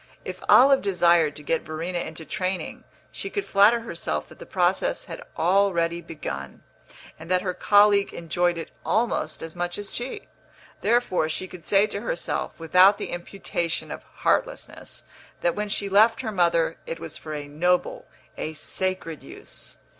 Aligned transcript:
If 0.25 0.41
Olive 0.49 0.81
desired 0.81 1.35
to 1.35 1.43
get 1.43 1.61
Verena 1.61 1.99
into 1.99 2.25
training, 2.25 2.85
she 3.11 3.29
could 3.29 3.45
flatter 3.45 3.81
herself 3.81 4.29
that 4.29 4.39
the 4.39 4.47
process 4.47 5.05
had 5.05 5.21
already 5.37 6.01
begun, 6.01 6.63
and 7.19 7.29
that 7.29 7.43
her 7.43 7.53
colleague 7.53 8.11
enjoyed 8.11 8.57
it 8.57 8.71
almost 8.83 9.43
as 9.43 9.55
much 9.55 9.77
as 9.77 9.93
she. 9.93 10.27
Therefore 10.81 11.29
she 11.29 11.47
could 11.47 11.65
say 11.65 11.85
to 11.85 12.01
herself, 12.01 12.57
without 12.59 12.97
the 12.97 13.11
imputation 13.11 13.91
of 13.91 14.01
heartlessness, 14.01 15.03
that 15.41 15.53
when 15.53 15.69
she 15.69 15.87
left 15.87 16.21
her 16.21 16.31
mother 16.31 16.77
it 16.87 16.99
was 16.99 17.15
for 17.15 17.35
a 17.35 17.47
noble, 17.47 18.07
a 18.39 18.53
sacred 18.53 19.21
use. 19.21 19.77